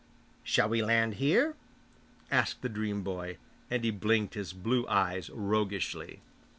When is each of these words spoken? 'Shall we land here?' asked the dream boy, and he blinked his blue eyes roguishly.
'Shall 0.43 0.67
we 0.67 0.81
land 0.81 1.13
here?' 1.17 1.55
asked 2.31 2.63
the 2.63 2.69
dream 2.69 3.03
boy, 3.03 3.37
and 3.69 3.83
he 3.83 3.91
blinked 3.91 4.33
his 4.33 4.51
blue 4.51 4.83
eyes 4.87 5.29
roguishly. 5.29 6.21